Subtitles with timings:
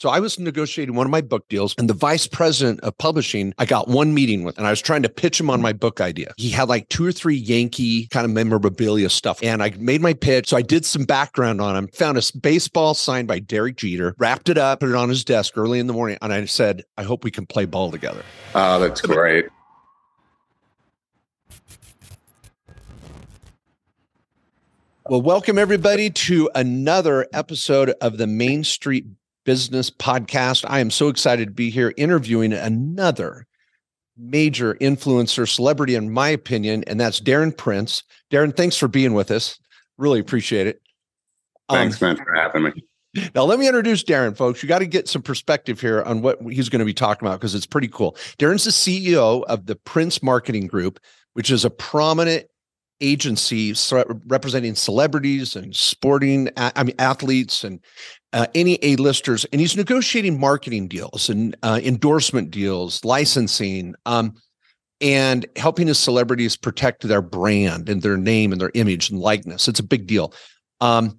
[0.00, 3.52] So I was negotiating one of my book deals, and the vice president of publishing,
[3.58, 6.00] I got one meeting with, and I was trying to pitch him on my book
[6.00, 6.32] idea.
[6.38, 10.14] He had like two or three Yankee kind of memorabilia stuff, and I made my
[10.14, 10.48] pitch.
[10.48, 14.48] So I did some background on him, found a baseball signed by Derek Jeter, wrapped
[14.48, 17.02] it up, put it on his desk early in the morning, and I said, I
[17.02, 18.22] hope we can play ball together.
[18.54, 19.48] Oh, that's great.
[25.10, 29.04] Well, welcome everybody to another episode of the Main Street
[29.44, 30.64] Business Podcast.
[30.68, 33.46] I am so excited to be here interviewing another
[34.16, 38.02] major influencer celebrity, in my opinion, and that's Darren Prince.
[38.30, 39.58] Darren, thanks for being with us.
[39.98, 40.82] Really appreciate it.
[41.70, 42.72] Thanks, um, man, for having me.
[43.34, 44.62] Now, let me introduce Darren, folks.
[44.62, 47.40] You got to get some perspective here on what he's going to be talking about
[47.40, 48.16] because it's pretty cool.
[48.38, 51.00] Darren's the CEO of the Prince Marketing Group,
[51.32, 52.46] which is a prominent
[53.00, 53.74] agency
[54.26, 57.80] representing celebrities and sporting, I mean, athletes and
[58.32, 64.34] uh, any A-listers, and he's negotiating marketing deals and uh, endorsement deals, licensing, um,
[65.00, 69.66] and helping his celebrities protect their brand and their name and their image and likeness.
[69.66, 70.32] It's a big deal.
[70.80, 71.18] Um,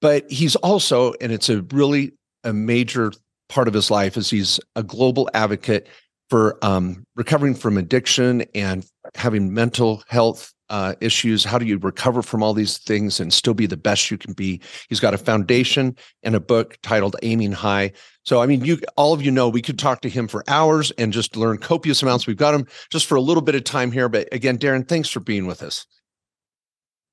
[0.00, 2.12] but he's also, and it's a really
[2.44, 3.12] a major
[3.48, 5.88] part of his life, is he's a global advocate
[6.28, 11.44] for um, recovering from addiction and having mental health uh, issues.
[11.44, 14.32] How do you recover from all these things and still be the best you can
[14.32, 14.60] be?
[14.88, 17.92] He's got a foundation and a book titled Aiming High.
[18.24, 20.90] So, I mean, you all of you know we could talk to him for hours
[20.92, 22.26] and just learn copious amounts.
[22.26, 25.08] We've got him just for a little bit of time here, but again, Darren, thanks
[25.08, 25.86] for being with us.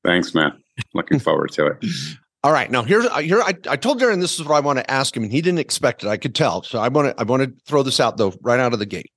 [0.03, 0.53] Thanks, man.
[0.93, 1.77] Looking forward to it.
[2.43, 4.79] All right, now here's uh, here I, I told Darren this is what I want
[4.79, 6.07] to ask him, and he didn't expect it.
[6.07, 8.59] I could tell, so I want to I want to throw this out though right
[8.59, 9.11] out of the gate.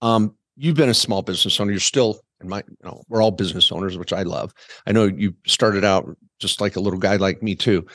[0.00, 1.72] Um, you've been a small business owner.
[1.72, 4.52] You're still and my you know we're all business owners which i love.
[4.86, 7.86] I know you started out just like a little guy like me too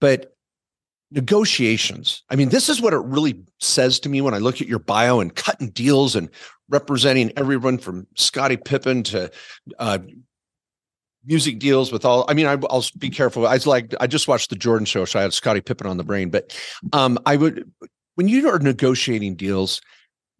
[0.00, 0.34] but
[1.10, 4.68] negotiations i mean this is what it really says to me when i look at
[4.68, 6.28] your bio and cutting deals and
[6.68, 9.30] representing everyone from scottie pippen to
[9.78, 9.98] uh,
[11.24, 13.46] music deals with all i mean I, will be careful.
[13.46, 15.98] I was like i just watched the jordan show so i had scottie pippen on
[15.98, 16.56] the brain but
[16.92, 17.70] um i would
[18.16, 19.80] when you are negotiating deals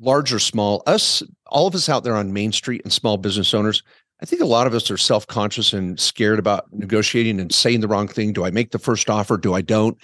[0.00, 3.54] large or small, us, all of us out there on Main Street and small business
[3.54, 3.82] owners,
[4.22, 7.80] I think a lot of us are self conscious and scared about negotiating and saying
[7.80, 8.32] the wrong thing.
[8.32, 9.36] Do I make the first offer?
[9.36, 9.98] Do I don't?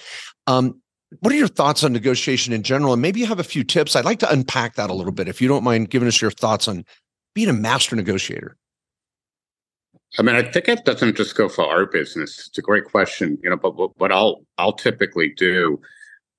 [0.47, 0.81] Um,
[1.21, 2.93] what are your thoughts on negotiation in general?
[2.93, 3.97] And maybe you have a few tips.
[3.97, 6.31] I'd like to unpack that a little bit if you don't mind giving us your
[6.31, 6.85] thoughts on
[7.35, 8.57] being a master negotiator.
[10.19, 12.47] I mean, I think it doesn't just go for our business.
[12.49, 13.57] It's a great question, you know.
[13.57, 15.81] But what I'll I'll typically do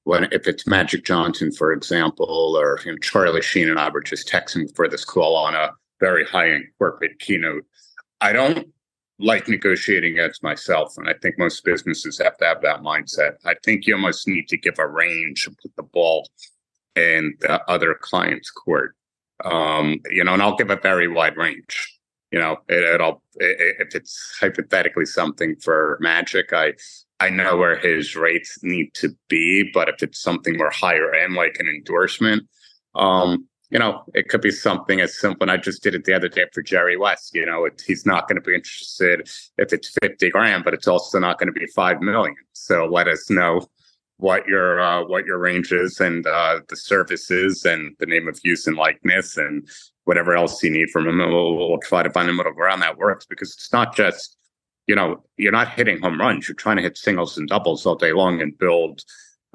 [0.04, 4.02] when if it's Magic Johnson, for example, or you know, Charlie Sheen and I were
[4.02, 7.66] just texting for this call on a very high-end corporate keynote.
[8.20, 8.68] I don't
[9.20, 13.36] like negotiating against myself, and I think most businesses have to have that mindset.
[13.46, 16.28] I think you almost need to give a range and put the ball
[16.96, 18.96] in the other client's court.
[19.46, 22.00] Um, you know, and I'll give a very wide range.
[22.32, 26.74] You know, it, will it, if it's hypothetically something for Magic, I
[27.22, 31.36] I know where his rates need to be, but if it's something more higher end,
[31.36, 32.50] like an endorsement,
[32.96, 35.44] um, you know, it could be something as simple.
[35.44, 37.36] And I just did it the other day for Jerry West.
[37.36, 39.30] You know, it, he's not going to be interested
[39.60, 42.36] if it's 50 grand, but it's also not going to be 5 million.
[42.54, 43.68] So let us know
[44.18, 48.40] what your uh, what your range is and uh, the services and the name of
[48.44, 49.68] use and likeness and
[50.06, 51.20] whatever else you need from him.
[51.20, 54.38] We'll, we'll try to find a middle ground that works because it's not just
[54.92, 56.50] you know, you're not hitting home runs.
[56.50, 59.06] You're trying to hit singles and doubles all day long and build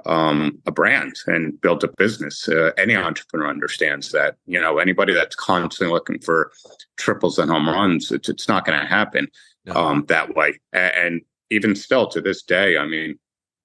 [0.06, 2.48] um, a brand and build a business.
[2.48, 4.36] Uh, any entrepreneur understands that.
[4.46, 6.52] You know, anybody that's constantly looking for
[6.96, 9.28] triples and home runs, it's, it's not going to happen
[9.66, 9.74] no.
[9.74, 10.58] um, that way.
[10.72, 11.20] And, and,
[11.50, 13.20] even still to this day, I mean,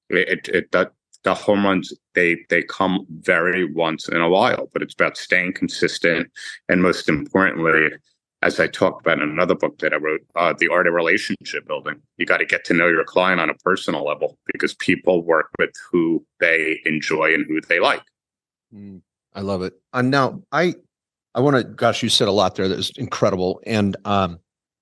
[0.09, 0.92] it, it, that
[1.24, 5.53] the home runs they they come very once in a while, but it's about staying
[5.53, 6.30] consistent
[6.70, 7.90] and most importantly,
[8.41, 11.68] as I talked about in another book that I wrote, uh, The Art of Relationship
[11.68, 12.02] Building.
[12.18, 15.50] You got to get to know your client on a personal level because people work
[15.59, 18.02] with who they enjoy and who they like.
[18.74, 19.02] Mm,
[19.35, 19.73] I love it.
[19.93, 20.73] And now I,
[21.35, 23.61] I want to, gosh, you said a lot there that was incredible.
[23.66, 24.40] And um,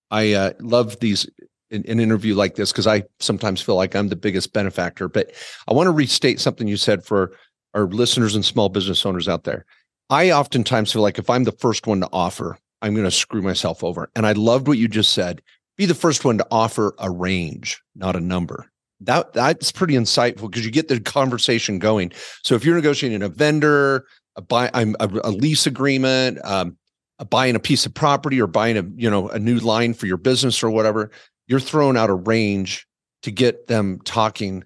[0.09, 1.29] I uh, love these,
[1.69, 5.09] an, an interview like this because I sometimes feel like I'm the biggest benefactor.
[5.09, 5.31] But
[5.67, 7.33] I want to restate something you said for
[7.73, 9.65] our listeners and small business owners out there.
[10.09, 13.41] I oftentimes feel like if I'm the first one to offer, I'm going to screw
[13.41, 14.09] myself over.
[14.15, 15.41] And I loved what you just said.
[15.77, 18.69] Be the first one to offer a range, not a number.
[19.01, 22.11] That that's pretty insightful because you get the conversation going.
[22.43, 24.05] So if you're negotiating a vendor,
[24.35, 26.77] a buy, a, a lease agreement, um,
[27.17, 30.05] a buying a piece of property or buying a you know a new line for
[30.05, 31.11] your business or whatever,
[31.47, 32.85] you're throwing out a range
[33.21, 34.65] to get them talking.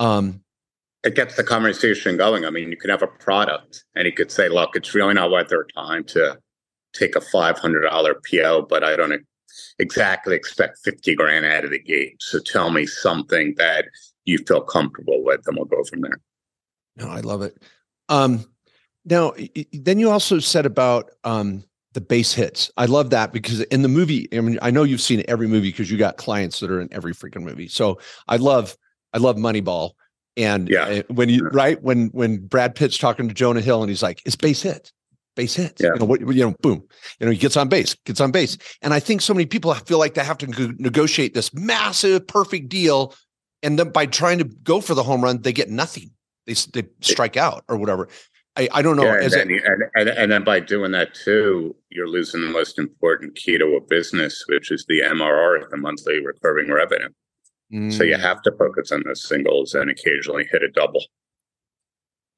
[0.00, 0.42] Um,
[1.04, 2.44] it gets the conversation going.
[2.44, 5.30] I mean, you could have a product and you could say, look, it's really not
[5.30, 6.38] worth their time to
[6.92, 9.24] take a $500 PO, but I don't
[9.78, 12.16] exactly expect 50 grand out of the gate.
[12.20, 13.86] So tell me something that
[14.24, 16.20] you feel comfortable with and we'll go from there.
[16.96, 17.62] No, I love it.
[18.08, 18.44] Um,
[19.04, 19.32] now,
[19.72, 21.64] then you also said about um,
[21.94, 22.70] the base hits.
[22.76, 25.70] I love that because in the movie, I mean, I know you've seen every movie
[25.70, 27.68] because you got clients that are in every freaking movie.
[27.68, 27.98] So
[28.28, 28.76] I love,
[29.14, 29.92] I love Moneyball.
[30.36, 30.84] And yeah.
[30.84, 34.22] Uh, when you right when when Brad Pitt's talking to Jonah Hill and he's like,
[34.24, 34.92] "It's base hit,
[35.36, 35.94] base hits." Yeah.
[35.94, 36.20] You know what?
[36.20, 36.82] You know, boom.
[37.18, 39.72] You know, he gets on base, gets on base, and I think so many people
[39.74, 43.14] feel like they have to negotiate this massive, perfect deal,
[43.62, 46.10] and then by trying to go for the home run, they get nothing.
[46.46, 48.08] They they strike out or whatever.
[48.56, 49.04] I, I don't know.
[49.04, 52.50] Yeah, and, then, it, and, and, and, then by doing that too, you're losing the
[52.50, 57.08] most important key to a business, which is the MRR, the monthly recurring revenue.
[57.72, 57.92] Mm.
[57.92, 58.20] So you mm.
[58.20, 61.04] have to focus on the singles and occasionally hit a double.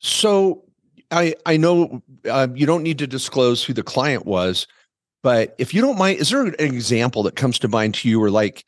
[0.00, 0.65] So
[1.12, 4.67] I I know uh, you don't need to disclose who the client was,
[5.23, 8.19] but if you don't mind, is there an example that comes to mind to you
[8.19, 8.64] where like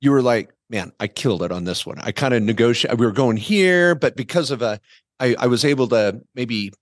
[0.00, 1.98] you were like, man, I killed it on this one.
[2.00, 2.96] I kind of negotiate.
[2.98, 4.80] We were going here, but because of a
[5.20, 6.72] I, I was able to maybe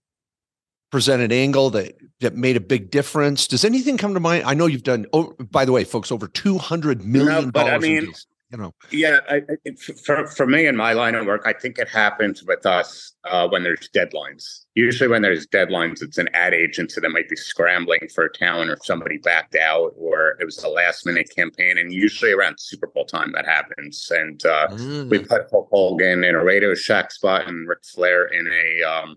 [0.91, 3.46] present an angle that that made a big difference.
[3.46, 4.44] Does anything come to mind?
[4.44, 5.06] I know you've done.
[5.12, 8.12] Oh, by the way, folks, over two hundred million no, but I mean,
[8.50, 8.75] you know.
[8.91, 9.43] Yeah, I,
[10.05, 13.49] for for me in my line of work, I think it happens with us uh,
[13.49, 14.64] when there's deadlines.
[14.75, 18.70] Usually, when there's deadlines, it's an ad agency that might be scrambling for a talent,
[18.70, 21.79] or somebody backed out, or it was a last minute campaign.
[21.79, 24.11] And usually around Super Bowl time, that happens.
[24.11, 25.08] And uh, mm.
[25.08, 29.17] we put Hulk Hogan in a Radio Shack spot and Ric Flair in a um,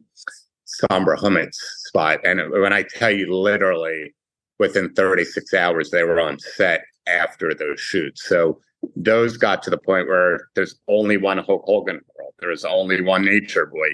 [0.65, 1.56] Sabra Hummus
[1.88, 2.19] spot.
[2.24, 4.13] And when I tell you, literally
[4.59, 8.27] within 36 hours, they were on set after those shoots.
[8.27, 8.59] So
[8.95, 12.33] those got to the point where there's only one Hulk Hogan world.
[12.39, 13.89] There is only one Nature Boy.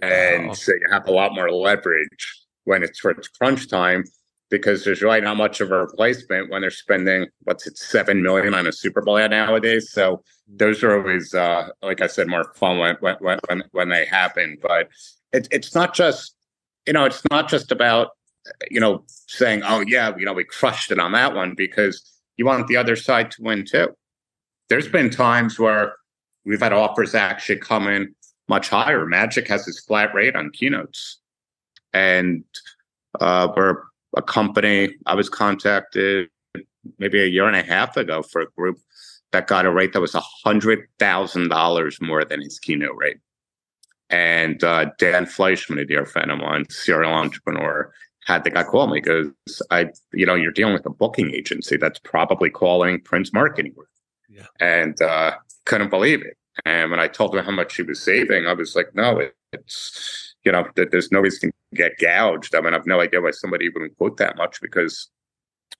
[0.00, 0.52] And wow.
[0.54, 4.04] so you have a lot more leverage when it's for it's crunch time
[4.50, 8.54] because there's really not much of a replacement when they're spending what's it seven million
[8.54, 9.90] on a Super Bowl ad nowadays.
[9.90, 14.04] So those are always, uh, like I said, more fun when when when when they
[14.04, 14.58] happen.
[14.62, 14.88] But
[15.32, 16.34] it, it's not just
[16.86, 18.10] you know it's not just about
[18.70, 22.02] you know saying oh yeah you know we crushed it on that one because
[22.36, 23.88] you want the other side to win too
[24.72, 25.96] there's been times where
[26.46, 28.14] we've had offers actually come in
[28.48, 29.04] much higher.
[29.04, 31.18] Magic has this flat rate on keynotes.
[31.92, 32.42] And
[33.20, 33.82] uh, we're
[34.16, 36.30] a company, I was contacted
[36.98, 38.78] maybe a year and a half ago for a group
[39.32, 43.18] that got a rate that was $100,000 more than his keynote rate.
[44.08, 47.92] And uh, Dan Fleischman, a dear friend of mine, serial entrepreneur,
[48.24, 51.76] had the guy call me because I, you know, you're dealing with a booking agency
[51.76, 53.88] that's probably calling Prince Marketing Group
[54.60, 55.32] and uh,
[55.64, 56.36] couldn't believe it.
[56.64, 59.34] And when I told him how much he was saving, I was like, no, it,
[59.52, 62.54] it's, you know, that there's no reason to get gouged.
[62.54, 65.08] I mean, I have no idea why somebody would quote that much because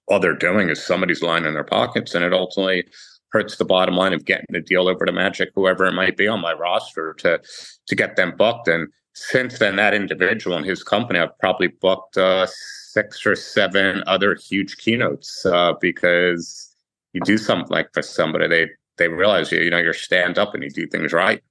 [0.07, 2.85] all they're doing is somebody's lying in their pockets and it ultimately
[3.33, 6.27] hurts the bottom line of getting the deal over to Magic, whoever it might be
[6.27, 7.41] on my roster to
[7.87, 8.67] to get them booked.
[8.67, 14.03] And since then, that individual and his company, I've probably booked uh, six or seven
[14.05, 16.72] other huge keynotes uh, because
[17.13, 20.53] you do something like for somebody, they they realize you, you know, you're stand up
[20.53, 21.41] and you do things right.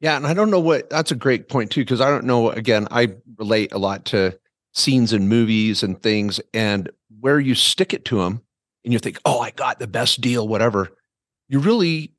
[0.00, 2.50] Yeah, and I don't know what that's a great point too, because I don't know.
[2.50, 4.38] Again, I relate a lot to
[4.72, 8.40] scenes in movies and things, and where you stick it to them,
[8.84, 10.88] and you think, "Oh, I got the best deal," whatever.
[11.48, 12.12] You really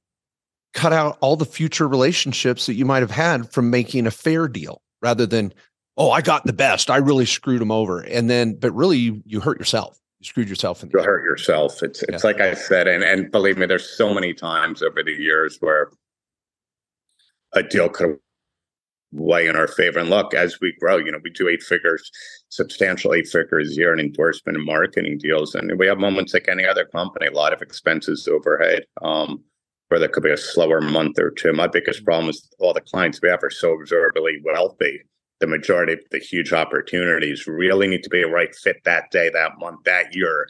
[0.74, 4.48] cut out all the future relationships that you might have had from making a fair
[4.48, 5.54] deal, rather than,
[5.98, 6.90] "Oh, I got the best.
[6.90, 10.50] I really screwed them over," and then, but really, you you hurt yourself you screwed
[10.50, 11.82] yourself in you hurt yourself.
[11.82, 12.28] It's it's yeah.
[12.28, 15.92] like i said and and believe me there's so many times over the years where
[17.54, 18.18] a deal could
[19.12, 20.00] weigh in our favor.
[20.00, 22.12] And look as we grow you know we do eight figures
[22.50, 25.56] substantial eight figures a year in endorsement and marketing deals.
[25.56, 29.44] And we have moments like any other company a lot of expenses overhead um
[29.88, 31.52] where there could be a slower month or two.
[31.52, 35.02] My biggest problem is all the clients we have are so absurdly wealthy
[35.40, 39.30] the majority of the huge opportunities really need to be a right fit that day,
[39.30, 40.50] that month, that year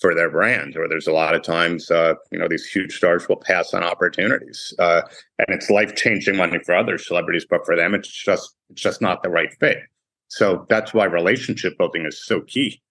[0.00, 0.76] for their brand.
[0.76, 3.82] Or there's a lot of times, uh, you know, these huge stars will pass on
[3.82, 5.02] opportunities, uh,
[5.38, 9.00] and it's life changing money for other celebrities, but for them, it's just it's just
[9.00, 9.78] not the right fit.
[10.28, 12.82] So that's why relationship building is so key.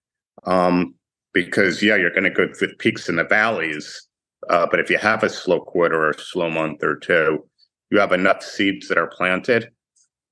[0.46, 0.96] Um,
[1.34, 4.08] because yeah, you're going to go through peaks and the valleys,
[4.50, 7.46] uh, but if you have a slow quarter or a slow month or two,
[7.92, 9.70] you have enough seeds that are planted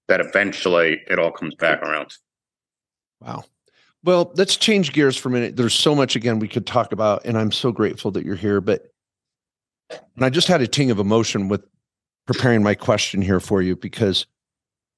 [0.07, 2.13] that eventually it all comes back around.
[3.22, 3.45] Wow.
[4.03, 5.55] Well, let's change gears for a minute.
[5.55, 8.60] There's so much again we could talk about, and I'm so grateful that you're here.
[8.60, 8.91] But
[9.89, 11.63] and I just had a ting of emotion with
[12.25, 14.25] preparing my question here for you because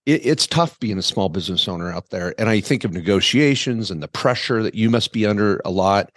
[0.05, 2.33] it, it's tough being a small business owner out there.
[2.39, 6.11] And I think of negotiations and the pressure that you must be under a lot.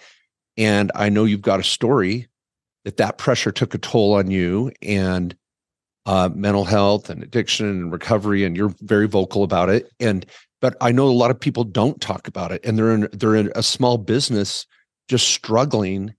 [0.57, 2.29] And I know you've got a story
[2.85, 5.37] that that pressure took a toll on you and
[6.09, 9.93] uh, mental health and addiction and recovery, and you're very vocal about it.
[10.01, 10.25] And
[10.61, 13.37] but I know a lot of people don't talk about it, and they're in they're
[13.37, 14.67] in a small business
[15.09, 16.15] just struggling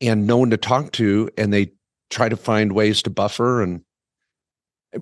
[0.00, 1.70] and no one to talk to, and they
[2.10, 3.80] try to find ways to buffer and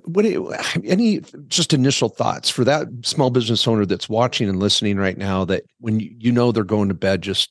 [0.04, 0.26] what
[0.84, 5.46] any just initial thoughts for that small business owner that's watching and listening right now
[5.46, 7.50] that when you, you know they're going to bed just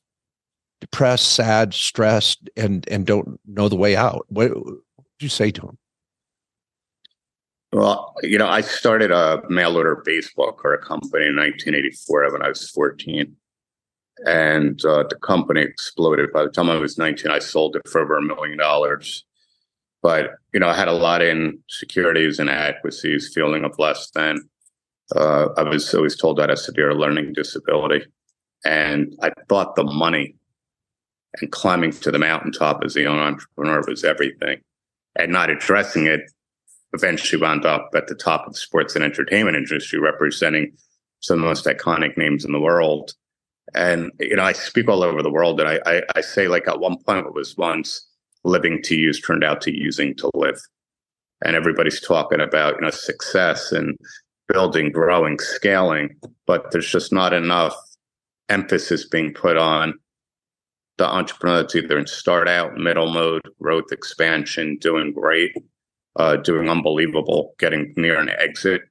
[0.81, 4.77] depressed sad stressed and and don't know the way out what would
[5.19, 5.77] you say to them
[7.71, 12.49] well you know i started a mail order baseball card company in 1984 when i
[12.49, 13.35] was 14
[14.25, 16.31] and uh, the company exploded.
[16.31, 19.25] By the time i was 19 i sold it for over a million dollars.
[20.01, 24.37] But you know, I had a lot in securities and inadequacies, feeling of less than.
[25.15, 28.05] Uh, I was always told I had a severe learning disability,
[28.63, 30.35] and I thought the money.
[31.41, 34.61] And climbing to the mountaintop as a young entrepreneur was everything,
[35.17, 36.21] and not addressing it
[36.95, 40.71] eventually wound up at the top of the sports and entertainment industry, representing
[41.19, 43.13] some of the most iconic names in the world.
[43.73, 46.67] And you know, I speak all over the world, and I, I, I say like
[46.67, 48.07] at one point it was once
[48.43, 50.59] living to use turned out to using to live.
[51.43, 53.97] And everybody's talking about, you know, success and
[54.47, 56.15] building, growing, scaling,
[56.47, 57.75] but there's just not enough
[58.47, 59.95] emphasis being put on
[60.97, 65.51] the entrepreneur that's either in start out, middle mode, growth, expansion, doing great,
[66.17, 68.83] uh, doing unbelievable, getting near an exit.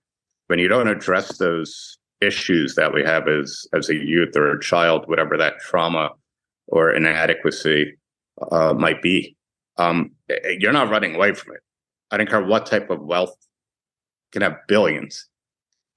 [0.49, 4.61] When you don't address those issues that we have as as a youth or a
[4.61, 6.11] child, whatever that trauma
[6.67, 7.97] or inadequacy
[8.51, 9.37] uh, might be,
[9.77, 11.61] um, eh, eh, you're not running away from it.
[12.11, 13.35] I don't care what type of wealth
[14.33, 15.29] can have billions.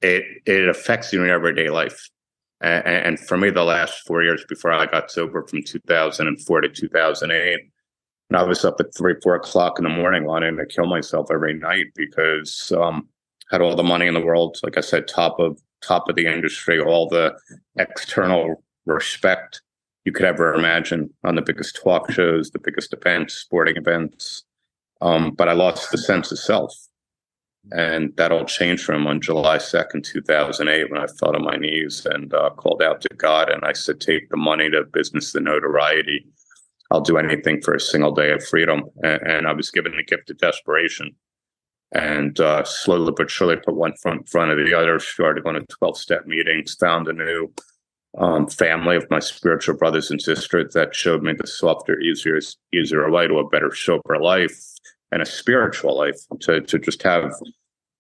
[0.01, 2.09] It it affects you in everyday life.
[2.61, 6.69] And, and for me, the last four years before I got sober, from 2004 to
[6.69, 7.59] 2008,
[8.29, 11.27] and I was up at three, four o'clock in the morning wanting to kill myself
[11.31, 13.07] every night because um,
[13.51, 14.57] had all the money in the world.
[14.63, 17.37] Like I said, top of top of the industry, all the
[17.77, 19.61] external respect,
[20.05, 24.43] you could ever imagine on the biggest talk shows, the biggest events, sporting events.
[25.01, 26.73] Um, but I lost the sense of self.
[27.71, 32.05] And that all changed from on July 2nd, 2008, when I fell on my knees
[32.05, 33.49] and uh, called out to God.
[33.49, 36.25] And I said, Take the money, the business, the notoriety.
[36.91, 38.83] I'll do anything for a single day of freedom.
[39.03, 41.15] And, and I was given the gift of desperation.
[41.93, 45.55] And uh, slowly but surely put one front in front of the other, started going
[45.55, 47.53] to 12 step meetings, found a new
[48.17, 52.39] um, family of my spiritual brothers and sisters that showed me the softer, easier,
[52.73, 54.59] easier way to a better, sober life
[55.11, 56.19] and a spiritual life.
[56.41, 57.31] To to just have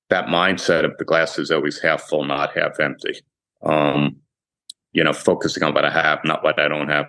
[0.09, 3.21] that mindset of the glass is always half full, not half empty.
[3.63, 4.17] Um,
[4.91, 7.07] you know, focusing on what I have, not what I don't have.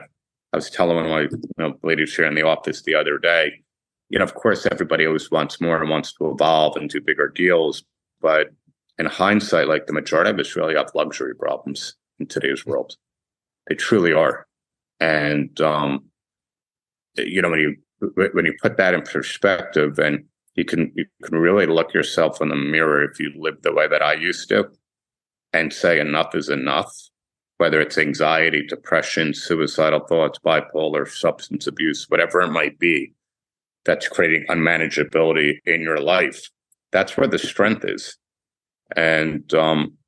[0.53, 3.19] I was telling one of my you know, ladies here in the office the other
[3.19, 3.53] day.
[4.09, 7.29] You know, of course, everybody always wants more and wants to evolve and do bigger
[7.29, 7.85] deals,
[8.21, 8.49] but
[8.99, 12.97] in hindsight, like the majority of us really have luxury problems in today's world.
[13.69, 14.47] They truly are.
[14.99, 16.07] And, um,
[17.17, 17.77] you know, when you,
[18.33, 20.25] when you put that in perspective and
[20.55, 23.87] you can, you can really look yourself in the mirror if you live the way
[23.87, 24.71] that I used to
[25.53, 26.93] and say enough is enough,
[27.59, 33.13] whether it's anxiety, depression, suicidal thoughts, bipolar, substance abuse, whatever it might be,
[33.85, 36.51] that's creating unmanageability in your life.
[36.93, 38.17] That's where the strength is.
[38.97, 39.99] And um,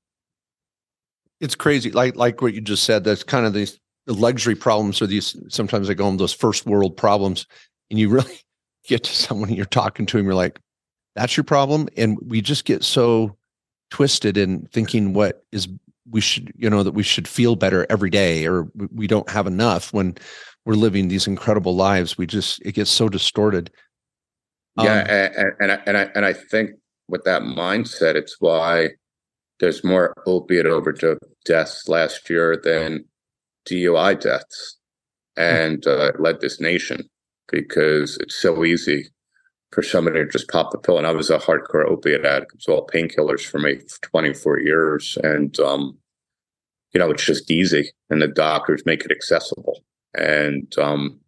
[1.41, 1.91] it's crazy.
[1.91, 3.05] Like like what you just said.
[3.05, 6.97] That's kind of these luxury problems or these sometimes I call them those first world
[6.97, 7.47] problems.
[7.91, 8.39] And you really
[8.87, 10.61] get to someone you're talking to, and you're like,
[11.17, 13.37] "That's your problem." And we just get so
[13.91, 15.69] twisted in thinking what is
[16.11, 19.47] we should you know that we should feel better every day or we don't have
[19.47, 20.17] enough when
[20.65, 23.71] we're living these incredible lives we just it gets so distorted
[24.79, 26.71] yeah um, and, and, I, and I and I think
[27.09, 28.91] with that mindset it's why
[29.61, 33.05] there's more opiate overdose deaths last year than
[33.69, 34.79] DUI deaths.
[35.37, 35.43] Hmm.
[35.43, 37.09] And uh, led this nation
[37.49, 39.09] because it's so easy
[39.73, 40.99] for somebody to just pop the pill.
[40.99, 42.53] And I was a hardcore opiate addict.
[42.53, 45.17] It was all painkillers for me for 24 years.
[45.23, 45.99] And, um,
[46.93, 47.91] you know, it's just easy.
[48.09, 49.83] And the doctors make it accessible.
[50.15, 51.21] And, um,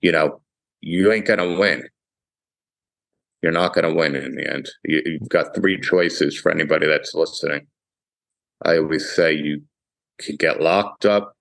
[0.00, 0.40] you know,
[0.80, 1.88] you ain't going to win
[3.42, 4.68] you're not going to win in the end.
[4.84, 7.66] You, you've got three choices for anybody that's listening.
[8.64, 9.62] I always say you
[10.18, 11.34] can get locked up,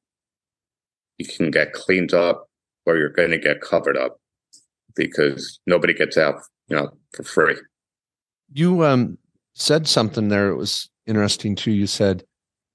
[1.18, 2.50] you can get cleaned up,
[2.86, 4.20] or you're going to get covered up
[4.96, 6.36] because nobody gets out,
[6.70, 7.58] you know, for free.
[8.54, 9.18] you um
[9.54, 10.50] said something there.
[10.50, 11.72] It was interesting too.
[11.72, 12.24] You said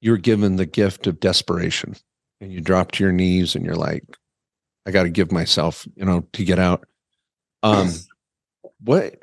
[0.04, 1.96] you're given the gift of desperation,
[2.38, 4.04] and you drop to your knees, and you're like,
[4.84, 6.84] "I got to give myself, you know, to get out."
[7.62, 7.90] Um,
[8.80, 9.14] what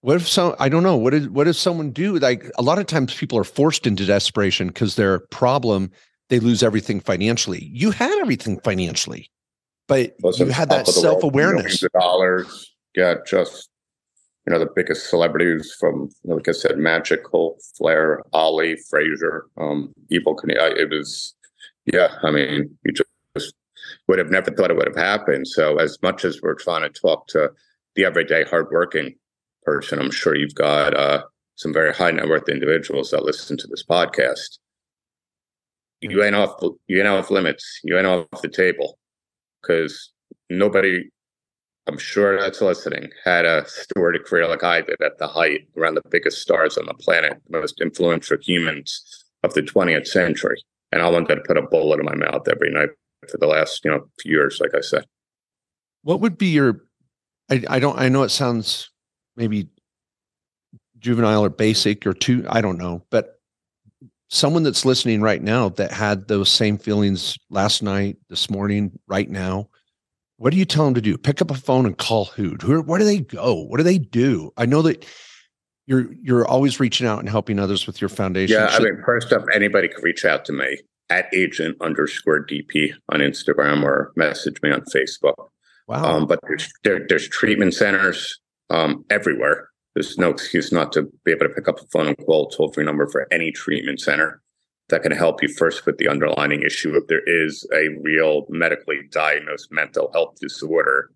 [0.00, 2.78] what if some I don't know what is what if someone do like a lot
[2.78, 5.90] of times people are forced into desperation because their problem
[6.30, 7.68] they lose everything financially.
[7.74, 9.30] You had everything financially,
[9.86, 11.84] but Listen, you had that self awareness.
[11.92, 13.68] Dollars, yeah, just
[14.46, 19.94] you know the biggest celebrities from like I said, Magic, Hulk, Flair, Ali, Frazier, um,
[20.10, 20.76] Knievel.
[20.76, 21.34] It was,
[21.86, 22.08] yeah.
[22.22, 23.54] I mean, you just
[24.08, 25.46] would have never thought it would have happened.
[25.46, 27.50] So as much as we're trying to talk to
[27.94, 29.14] the everyday hardworking
[29.62, 31.22] person, I'm sure you've got uh,
[31.54, 34.58] some very high net worth individuals that listen to this podcast.
[36.00, 36.60] You ain't off.
[36.88, 37.80] You ain't off limits.
[37.84, 38.98] You ain't off the table
[39.60, 40.10] because
[40.50, 41.04] nobody
[41.86, 45.94] I'm sure that's listening, had a storied career like I did at the height, around
[45.94, 50.62] the biggest stars on the planet, the most influential humans of the 20th century.
[50.92, 52.90] And I wanted to put a bullet in my mouth every night
[53.28, 55.04] for the last, you know, few years, like I said.
[56.02, 56.82] What would be your
[57.50, 58.90] I, I don't I know it sounds
[59.36, 59.68] maybe
[60.98, 63.40] juvenile or basic or too I don't know, but
[64.28, 69.28] someone that's listening right now that had those same feelings last night, this morning, right
[69.28, 69.68] now,
[70.42, 71.16] what do you tell them to do?
[71.16, 72.56] Pick up a phone and call who?
[72.60, 72.82] Who?
[72.82, 73.54] Where do they go?
[73.54, 74.52] What do they do?
[74.56, 75.06] I know that
[75.86, 78.56] you're you're always reaching out and helping others with your foundation.
[78.56, 80.80] Yeah, I mean, first up, anybody can reach out to me
[81.10, 85.34] at agent underscore DP on Instagram or message me on Facebook.
[85.86, 86.04] Wow.
[86.16, 89.68] Um, but there's there, there's treatment centers um, everywhere.
[89.94, 92.56] There's no excuse not to be able to pick up a phone and call a
[92.56, 94.42] toll free number for any treatment center
[94.88, 99.00] that can help you first with the underlying issue if there is a real medically
[99.10, 101.10] diagnosed mental health disorder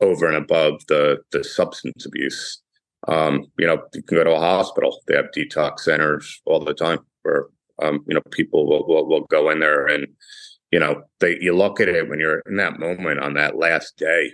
[0.00, 2.62] over and above the the substance abuse.
[3.08, 5.00] Um, you know, you can go to a hospital.
[5.06, 7.46] They have detox centers all the time where
[7.82, 10.06] um, you know people will, will, will go in there and
[10.70, 13.96] you know they you look at it when you're in that moment on that last
[13.96, 14.32] day.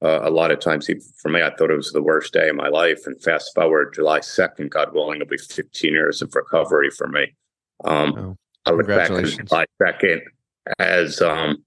[0.00, 0.88] Uh, a lot of times,
[1.20, 3.00] for me, I thought it was the worst day of my life.
[3.04, 7.34] And fast forward, July second, God willing, it'll be 15 years of recovery for me.
[7.84, 8.36] Um, oh,
[8.66, 10.20] I look back on July 2nd
[10.78, 11.64] as um,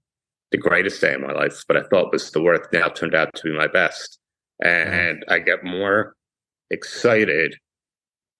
[0.50, 3.34] the greatest day of my life, but I thought was the worst now turned out
[3.34, 4.18] to be my best.
[4.62, 6.14] And I get more
[6.70, 7.56] excited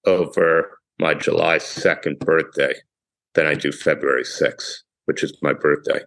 [0.06, 2.74] over my July 2nd birthday
[3.34, 6.00] than I do February 6th, which is my birthday,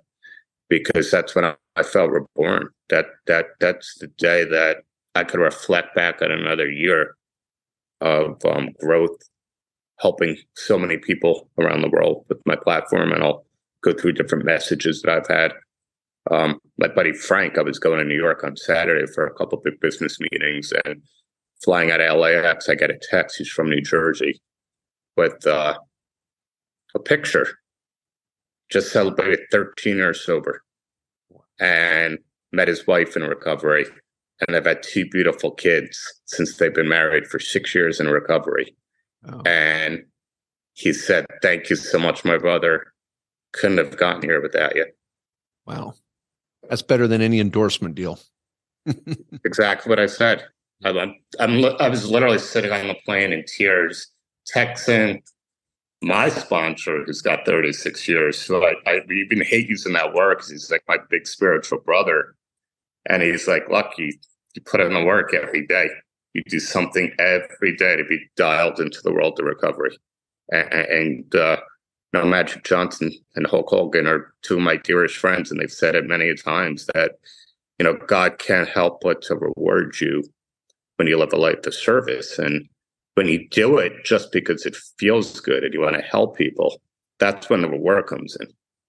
[0.69, 2.69] because that's when I, I felt reborn.
[2.89, 4.78] That that that's the day that
[5.15, 7.15] I could reflect back on another year
[7.99, 9.17] of um, growth
[9.98, 13.46] helping so many people around the world with my platform, and I'll
[13.82, 15.54] go through different messages that I've had.
[16.32, 19.62] Um, my buddy Frank, I was going to New York on Saturday for a couple
[19.64, 21.02] big business meetings, and
[21.64, 23.38] flying out of LAX, I get a text.
[23.38, 24.42] He's from New Jersey
[25.16, 25.76] with uh,
[26.94, 27.48] a picture.
[28.72, 30.64] Just celebrated 13 years sober,
[31.60, 32.18] and
[32.52, 33.86] met his wife in recovery,
[34.42, 38.76] and they've had two beautiful kids since they've been married for six years in recovery.
[39.28, 39.42] Oh.
[39.46, 40.06] And
[40.74, 42.94] he said, Thank you so much, my brother.
[43.54, 44.86] Couldn't have gotten here without you.
[45.66, 45.94] Wow.
[46.70, 48.20] That's better than any endorsement deal.
[49.44, 50.46] exactly what I said.
[50.84, 54.08] I'm, I'm, i was literally sitting on the plane in tears,
[54.54, 55.22] texting
[56.02, 58.40] my sponsor, who's got 36 years.
[58.40, 62.36] So I, I even hate using that word because he's like my big spiritual brother.
[63.08, 64.20] And he's like, Lucky,
[64.54, 65.90] you put in the work every day
[66.36, 69.98] you do something every day to be dialed into the world of recovery.
[70.52, 71.58] And, and uh,
[72.13, 76.06] Magic Johnson and Hulk Hogan are two of my dearest friends, and they've said it
[76.06, 77.13] many times that
[77.80, 80.24] you know God can't help but to reward you
[80.98, 82.67] when you live a life of service, and
[83.15, 86.82] when you do it just because it feels good and you want to help people,
[87.19, 88.48] that's when the reward comes in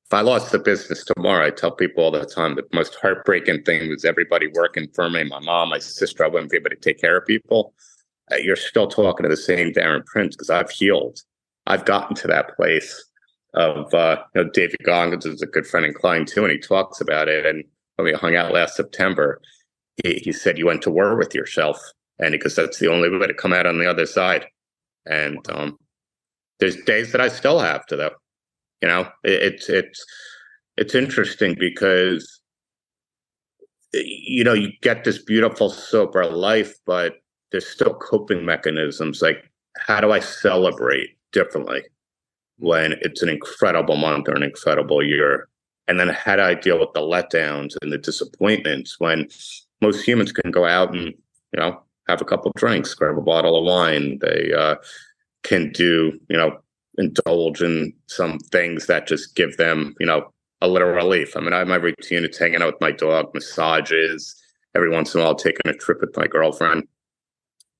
[0.09, 3.65] if I lost the business tomorrow, I tell people all the time the most heartbreaking
[3.65, 6.77] thing was everybody working for me, my mom, my sister, I wouldn't be able to
[6.77, 7.75] take care of people.
[8.31, 11.19] Uh, you're still talking to the same Darren Prince because I've healed.
[11.67, 13.05] I've gotten to that place
[13.55, 16.59] of, uh, you know, David Goggins is a good friend and client too, and he
[16.59, 17.45] talks about it.
[17.45, 17.65] And
[17.97, 19.41] when we hung out last September,
[20.05, 21.81] he, he said, You went to war with yourself.
[22.21, 24.47] And because that's the only way to come out on the other side.
[25.05, 25.77] And um,
[26.61, 28.15] there's days that I still have to, though
[28.83, 30.05] you know, it, it's it's
[30.77, 32.41] it's interesting because
[33.93, 37.15] you know you get this beautiful sober life, but
[37.53, 39.23] there's still coping mechanisms.
[39.23, 41.83] Like, how do I celebrate differently
[42.59, 45.49] when it's an incredible month or an incredible year?
[45.89, 49.29] And then how do I deal with the letdowns and the disappointments when
[49.81, 53.59] most humans can go out and you know have a couple drinks, grab a bottle
[53.59, 54.19] of wine.
[54.21, 54.77] They uh,
[55.43, 56.59] can do, you know,
[56.99, 61.37] indulge in some things that just give them, you know, a little relief.
[61.37, 62.25] I mean, I have my routine.
[62.25, 64.35] It's hanging out with my dog, massages,
[64.75, 66.85] every once in a while taking a trip with my girlfriend.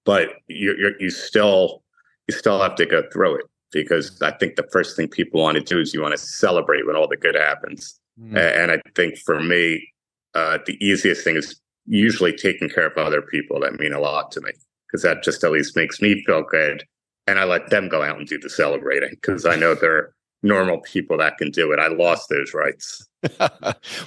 [0.05, 1.83] But you you you still
[2.29, 5.57] you still have to go through it because I think the first thing people want
[5.57, 7.99] to do is you want to celebrate when all the good happens.
[8.21, 8.63] Mm.
[8.63, 9.93] And I think for me,
[10.35, 14.31] uh, the easiest thing is usually taking care of other people that mean a lot
[14.33, 14.51] to me
[14.87, 16.85] because that just at least makes me feel good.
[17.27, 20.79] And I let them go out and do the celebrating because I know they're normal
[20.81, 21.79] people that can do it.
[21.79, 23.07] I lost those rights.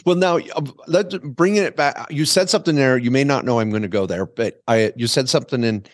[0.05, 2.07] well, now um, let's bring it back.
[2.09, 2.97] You said something there.
[2.97, 5.85] You may not know I'm going to go there, but I you said something in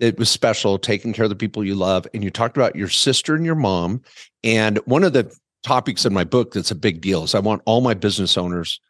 [0.00, 2.88] it was special, taking care of the people you love, and you talked about your
[2.88, 4.02] sister and your mom.
[4.42, 5.32] And one of the
[5.62, 8.80] topics in my book that's a big deal is I want all my business owners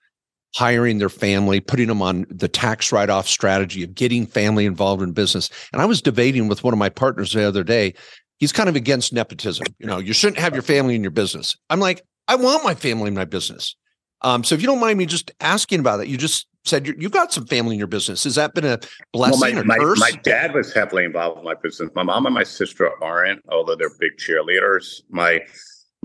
[0.54, 5.02] hiring their family, putting them on the tax write off strategy of getting family involved
[5.02, 5.50] in business.
[5.72, 7.94] And I was debating with one of my partners the other day.
[8.38, 9.66] He's kind of against nepotism.
[9.78, 11.56] You know, you shouldn't have your family in your business.
[11.70, 13.76] I'm like, I want my family in my business.
[14.22, 16.94] Um, so if you don't mind me just asking about it, you just said you
[17.02, 18.24] have got some family in your business.
[18.24, 18.78] Has that been a
[19.12, 21.90] blessing well, my, my, my, dad was heavily involved in my business.
[21.94, 25.02] My mom and my sister aren't, although they're big cheerleaders.
[25.10, 25.40] My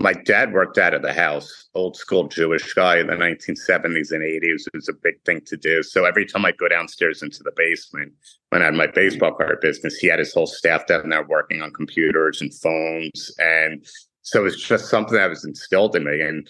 [0.00, 4.22] my dad worked out of the house, old school Jewish guy in the 1970s and
[4.22, 4.66] 80s.
[4.66, 5.82] It was a big thing to do.
[5.82, 8.14] So every time I go downstairs into the basement,
[8.48, 11.60] when I had my baseball card business, he had his whole staff down there working
[11.60, 13.30] on computers and phones.
[13.38, 13.86] And
[14.22, 16.22] so it's just something that was instilled in me.
[16.22, 16.48] And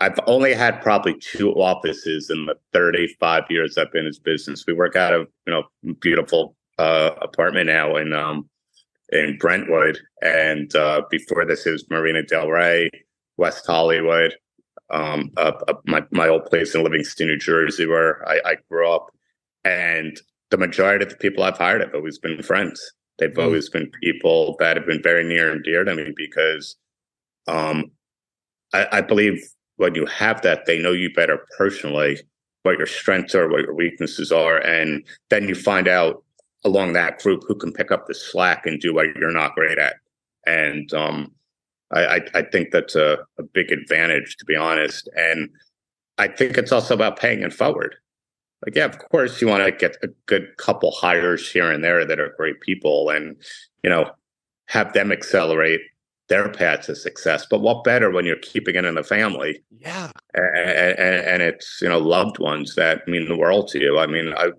[0.00, 4.64] I've only had probably two offices in the 35 years I've been in this business.
[4.64, 8.48] We work out of, you know, beautiful uh, apartment now in um,
[9.12, 12.90] in Brentwood, and uh, before this is Marina Del Rey,
[13.36, 14.34] West Hollywood,
[14.90, 18.90] um, uh, uh, my my old place in Livingston, New Jersey, where I, I, grew
[18.90, 19.06] up.
[19.64, 20.20] And
[20.50, 22.92] the majority of the people I've hired have always been friends.
[23.18, 23.42] They've mm.
[23.42, 26.76] always been people that have been very near and dear to me because
[27.46, 27.90] um,
[28.74, 29.42] I, I believe
[29.76, 32.18] when you have that, they know you better personally,
[32.64, 36.22] what your strengths are, what your weaknesses are, and then you find out
[36.64, 39.78] along that group who can pick up the slack and do what you're not great
[39.78, 39.96] at.
[40.46, 41.32] And um,
[41.92, 45.08] I, I, think that's a, a big advantage, to be honest.
[45.16, 45.50] And
[46.18, 47.96] I think it's also about paying it forward.
[48.64, 52.04] Like, yeah, of course, you want to get a good couple hires here and there
[52.04, 53.36] that are great people, and
[53.82, 54.10] you know,
[54.66, 55.80] have them accelerate
[56.28, 57.44] their path to success.
[57.50, 59.62] But what better when you're keeping it in the family?
[59.80, 63.98] Yeah, and, and, and it's you know loved ones that mean the world to you.
[63.98, 64.50] I mean, I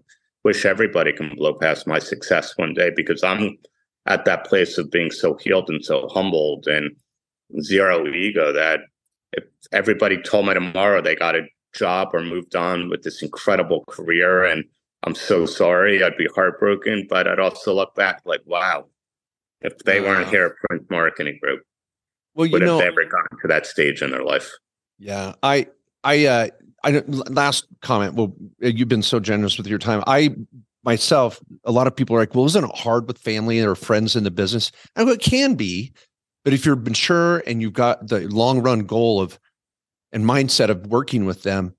[0.43, 3.58] wish everybody can blow past my success one day because I'm
[4.06, 6.95] at that place of being so healed and so humbled and
[7.62, 8.82] zero ego that
[9.32, 13.84] if everybody told me tomorrow they got a job or moved on with this incredible
[13.88, 14.65] career and
[15.06, 18.86] I'm so sorry, I'd be heartbroken, but I'd also look back like, wow,
[19.62, 20.08] if they wow.
[20.08, 21.62] weren't here at Prince Marketing Group,
[22.36, 24.49] well, you would know, have ever gotten to that stage in their life.
[24.99, 25.67] Yeah, I,
[26.03, 26.47] I, uh,
[26.84, 28.15] I last comment.
[28.15, 30.04] Well, you've been so generous with your time.
[30.08, 30.36] I
[30.84, 34.15] myself, a lot of people are like, "Well, isn't it hard with family or friends
[34.15, 35.93] in the business?" I go, "It can be,
[36.43, 39.39] but if you're mature and you've got the long run goal of
[40.12, 41.74] and mindset of working with them,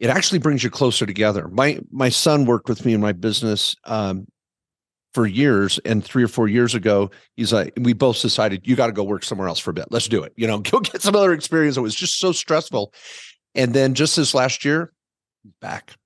[0.00, 3.76] it actually brings you closer together." My my son worked with me in my business
[3.84, 4.26] um,
[5.14, 8.86] for years, and three or four years ago, he's like, we both decided you got
[8.88, 9.86] to go work somewhere else for a bit.
[9.90, 10.32] Let's do it.
[10.36, 11.76] You know, go get some other experience.
[11.76, 12.92] It was just so stressful.
[13.58, 14.92] And then just this last year,
[15.60, 15.96] back.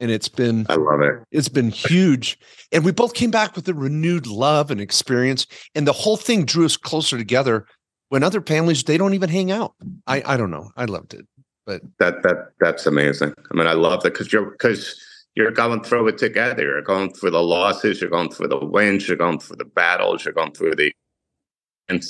[0.00, 1.22] And it's been I love it.
[1.30, 2.36] It's been huge.
[2.72, 5.46] And we both came back with a renewed love and experience.
[5.76, 7.66] And the whole thing drew us closer together
[8.08, 9.74] when other families they don't even hang out.
[10.08, 10.70] I I don't know.
[10.76, 11.26] I loved it.
[11.66, 13.34] But that that that's amazing.
[13.52, 15.00] I mean, I love that because you're because
[15.36, 16.62] you're going through it together.
[16.64, 20.24] You're going through the losses, you're going through the wins, you're going through the battles,
[20.24, 20.92] you're going through the
[21.88, 22.02] and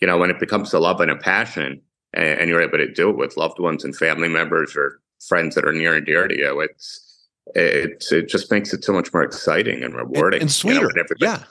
[0.00, 1.80] you know when it becomes a love and a passion
[2.16, 5.54] and, and, you're able to do it with loved ones and family members or friends
[5.54, 9.12] that are near and dear to you, it's it it just makes it so much
[9.12, 10.90] more exciting and rewarding and, and sweeter.
[10.94, 11.42] You know, yeah,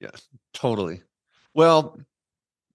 [0.00, 0.10] yeah,
[0.52, 1.02] totally.
[1.54, 1.98] Well,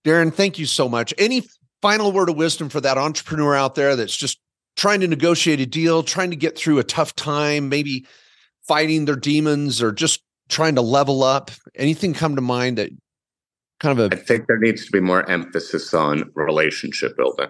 [0.06, 1.14] Darren, thank you so much.
[1.18, 1.44] Any
[1.82, 4.40] final word of wisdom for that entrepreneur out there that's just
[4.76, 8.06] trying to negotiate a deal, trying to get through a tough time, maybe
[8.68, 11.52] fighting their demons or just trying to level up?
[11.76, 12.92] Anything come to mind that
[13.80, 17.50] kind of a I think there needs to be more emphasis on relationship building.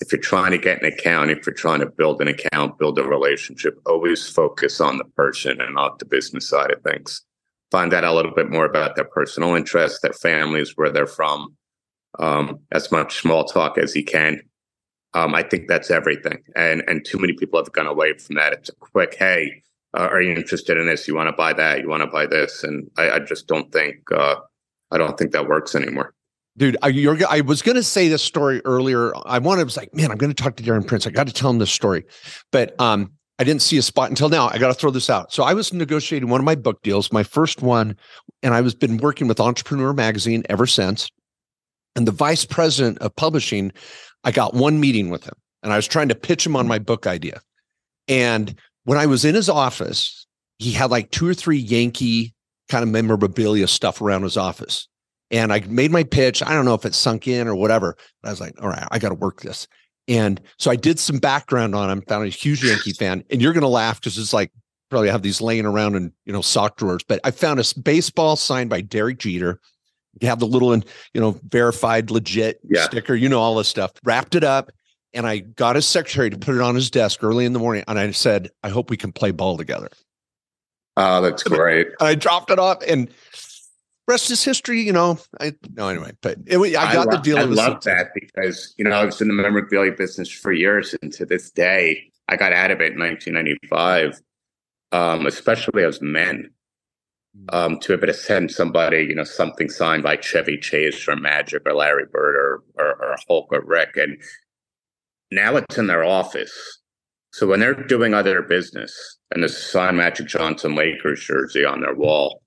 [0.00, 2.98] If you're trying to get an account, if you're trying to build an account, build
[2.98, 7.22] a relationship, always focus on the person and not the business side of things.
[7.70, 11.56] Find out a little bit more about their personal interests, their families, where they're from,
[12.18, 14.40] um, as much small talk as you can.
[15.14, 16.42] Um, I think that's everything.
[16.54, 18.52] And and too many people have gone away from that.
[18.52, 19.62] It's a quick, hey,
[19.96, 21.08] uh, are you interested in this?
[21.08, 21.80] You want to buy that?
[21.80, 22.62] You want to buy this?
[22.62, 24.36] And I, I just don't think uh,
[24.90, 26.14] I don't think that works anymore.
[26.56, 26.88] Dude, I,
[27.28, 29.12] I was going to say this story earlier.
[29.26, 31.06] I wanted, I was like, man, I'm going to talk to Darren Prince.
[31.06, 32.04] I got to tell him this story,
[32.50, 34.48] but um, I didn't see a spot until now.
[34.48, 35.32] I got to throw this out.
[35.32, 37.94] So I was negotiating one of my book deals, my first one,
[38.42, 41.10] and I was been working with Entrepreneur Magazine ever since.
[41.94, 43.72] And the vice president of publishing,
[44.24, 46.78] I got one meeting with him, and I was trying to pitch him on my
[46.78, 47.40] book idea.
[48.08, 50.26] And when I was in his office,
[50.58, 52.34] he had like two or three Yankee
[52.68, 54.88] kind of memorabilia stuff around his office.
[55.30, 56.42] And I made my pitch.
[56.42, 57.96] I don't know if it sunk in or whatever.
[58.22, 59.66] But I was like, all right, I got to work this.
[60.08, 63.24] And so I did some background on him, found a huge Yankee fan.
[63.30, 64.52] And you're going to laugh because it's like
[64.88, 67.02] probably have these laying around in, you know, sock drawers.
[67.06, 69.60] But I found a baseball signed by Derek Jeter.
[70.20, 72.84] You have the little, and you know, verified legit yeah.
[72.84, 74.70] sticker, you know, all this stuff, wrapped it up.
[75.12, 77.84] And I got his secretary to put it on his desk early in the morning.
[77.88, 79.90] And I said, I hope we can play ball together.
[80.96, 81.88] Oh, that's great.
[82.00, 83.10] And I dropped it off and
[84.06, 85.18] rest is history, you know.
[85.40, 87.38] I no anyway, but it, I got I the deal.
[87.38, 91.12] I love that because you know I was in the memorabilia business for years, and
[91.12, 94.20] to this day, I got out of it in 1995.
[94.92, 96.48] Um, especially as men,
[97.36, 97.54] mm.
[97.54, 101.16] um, to be able to send somebody, you know, something signed by Chevy Chase or
[101.16, 104.16] Magic or Larry Bird or, or, or Hulk or Ric, and
[105.32, 106.78] now it's in their office.
[107.36, 111.82] So when they're doing other business and there's a signed Magic Johnson Lakers jersey on
[111.82, 112.40] their wall,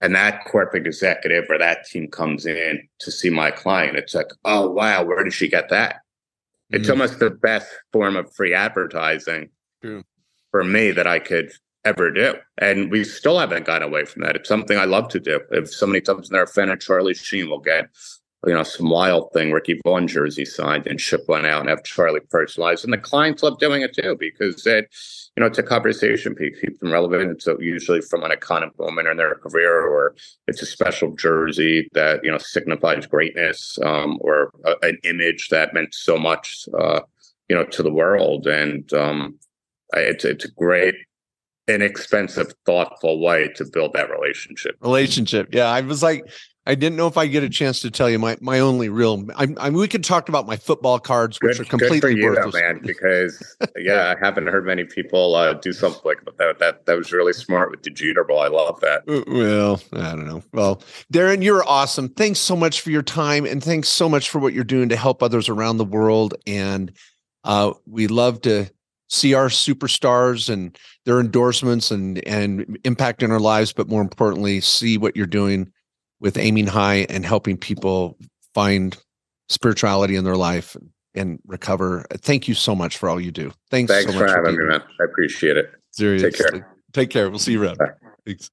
[0.00, 4.32] and that corporate executive or that team comes in to see my client, it's like,
[4.44, 5.94] oh wow, where did she get that?
[5.94, 6.80] Mm-hmm.
[6.80, 10.02] It's almost the best form of free advertising True.
[10.50, 11.52] for me that I could
[11.84, 12.34] ever do.
[12.58, 14.34] And we still haven't gotten away from that.
[14.34, 15.40] It's something I love to do.
[15.52, 17.90] If somebody comes in there a fan of Charlie Sheen, we'll get
[18.46, 21.82] you know, some wild thing, Ricky Vaughn jersey signed and ship one out and have
[21.82, 22.84] Charlie personalized.
[22.84, 24.88] And the clients love doing it too because it,
[25.36, 27.30] you know, it's a conversation piece, keep them relevant.
[27.32, 30.14] It's usually from an iconic moment in their career, or
[30.46, 35.74] it's a special jersey that you know signifies greatness, um, or a, an image that
[35.74, 37.00] meant so much, uh,
[37.48, 38.46] you know, to the world.
[38.46, 39.38] And um,
[39.92, 40.94] it's it's a great
[41.68, 44.76] inexpensive, thoughtful way to build that relationship.
[44.80, 45.48] Relationship.
[45.52, 45.66] Yeah.
[45.66, 46.24] I was like,
[46.68, 49.24] I didn't know if I get a chance to tell you my my only real.
[49.36, 52.02] I, I mean, we could talk about my football cards, which good, are completely good
[52.02, 52.54] for you, worthless.
[52.54, 52.80] man.
[52.82, 56.58] Because yeah, I haven't heard many people uh, do something like that.
[56.58, 58.40] That that was really smart with the Jeter ball.
[58.40, 59.04] I love that.
[59.06, 60.42] Well, I don't know.
[60.52, 62.08] Well, Darren, you're awesome.
[62.08, 64.96] Thanks so much for your time, and thanks so much for what you're doing to
[64.96, 66.34] help others around the world.
[66.48, 66.90] And
[67.44, 68.68] uh, we love to
[69.08, 74.60] see our superstars and their endorsements and and impact in our lives, but more importantly,
[74.60, 75.70] see what you're doing
[76.20, 78.16] with aiming high and helping people
[78.54, 78.96] find
[79.48, 80.76] spirituality in their life
[81.14, 82.04] and recover.
[82.18, 83.52] Thank you so much for all you do.
[83.70, 84.82] Thanks, Thanks so for having me, man.
[85.00, 85.70] I appreciate it.
[85.92, 86.30] Seriously.
[86.30, 86.76] Take care.
[86.92, 87.30] Take care.
[87.30, 87.78] We'll see you around.
[87.78, 87.90] Bye.
[88.26, 88.44] Thanks.